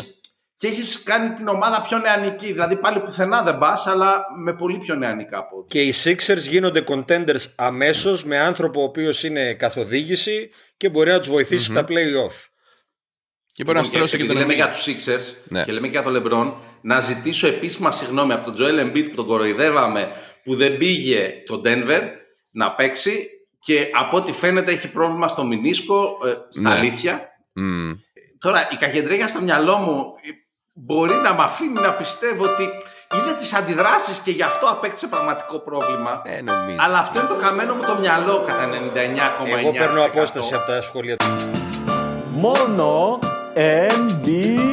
Και 0.58 0.66
έχεις 0.66 1.02
κάνει 1.02 1.34
την 1.34 1.48
ομάδα 1.48 1.82
πιο 1.88 1.98
νεανική. 1.98 2.46
Δηλαδή 2.52 2.76
πάλι 2.76 3.00
πουθενά 3.00 3.42
δεν 3.42 3.58
πας, 3.58 3.86
αλλά 3.86 4.24
με 4.44 4.54
πολύ 4.54 4.78
πιο 4.78 4.94
νεανικά 4.94 5.46
πόδια. 5.46 5.66
Και 5.68 5.82
οι 5.82 5.94
Sixers 6.04 6.48
γίνονται 6.48 6.84
contenders 6.86 7.44
αμέσως 7.56 8.24
με 8.24 8.38
άνθρωπο 8.38 8.80
ο 8.80 8.84
οποίος 8.84 9.24
είναι 9.24 9.54
καθοδήγηση 9.54 10.50
και 10.76 10.88
μπορεί 10.88 11.10
να 11.10 11.18
τους 11.18 11.28
βοηθησει 11.28 11.64
στα 11.64 11.80
play-off. 11.88 12.34
Και 13.52 13.64
μπορεί 13.64 13.76
να 13.78 13.84
Λοιπόν, 13.84 13.84
στρώσει 13.84 14.16
και 14.16 14.22
επειδή 14.22 14.26
τον 14.26 14.36
λέμε 14.48 14.52
Embiid. 14.52 14.56
για 14.56 14.70
τους 14.70 14.86
Sixers 14.86 15.34
Ναι. 15.48 15.62
και 15.64 15.72
λέμε 15.72 15.86
και 15.88 15.92
για 15.92 16.02
τον 16.02 16.22
LeBron, 16.22 16.52
να 16.80 17.00
ζητήσω 17.00 17.46
επίσημα 17.46 17.92
συγγνώμη 17.92 18.32
από 18.32 18.50
τον 18.50 18.54
Joel 18.58 18.80
Embiid 18.80 19.08
που 19.08 19.14
τον 19.14 19.26
κοροϊδεύαμε 19.26 20.10
που 20.44 20.54
δεν 20.56 20.76
πήγε 20.76 21.34
στο 21.44 21.60
Denver 21.64 22.00
να 22.52 22.72
παίξει 22.74 23.26
και 23.58 23.88
από 23.92 24.16
ό,τι 24.16 24.32
φαίνεται 24.32 24.72
έχει 24.72 24.90
πρόβλημα 24.90 25.28
στο 25.28 25.44
μηνίσκο, 25.44 26.18
ε, 26.26 26.32
στα 26.48 26.68
Ναι. 26.68 26.74
αλήθεια. 26.74 27.28
Μμμ. 27.52 27.92
Τώρα 28.38 28.68
η 28.72 28.76
καχεντρέγια 28.76 29.26
στο 29.26 29.40
μυαλό 29.42 29.76
μου 29.76 29.96
ε, 30.22 30.28
μπορεί 30.78 31.14
να 31.14 31.34
με 31.34 31.42
αφήνει 31.42 31.80
να 31.80 31.92
πιστεύω 31.92 32.44
ότι 32.44 32.62
είδε 33.16 33.32
τις 33.38 33.54
αντιδράσεις 33.54 34.18
και 34.18 34.30
γι' 34.30 34.42
αυτό 34.42 34.66
απέκτησε 34.66 35.06
πραγματικό 35.06 35.58
πρόβλημα. 35.58 36.22
Ε, 36.24 36.42
νομίζω. 36.42 36.76
Αλλά 36.80 36.98
αυτό 36.98 37.18
είναι 37.18 37.28
το 37.28 37.34
καμένο 37.34 37.74
μου 37.74 37.82
το 37.82 37.96
μυαλό 38.00 38.44
κατά 38.46 38.68
99,9%. 39.44 39.58
Εγώ 39.58 39.72
παίρνω 39.72 40.02
απόσταση 40.02 40.54
από 40.54 40.66
τα 40.66 40.82
σχόλια 40.82 41.16
του. 41.16 41.26
Μόνο 42.30 43.18
NBA. 43.54 44.66